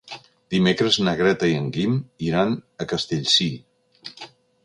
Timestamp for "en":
1.57-1.67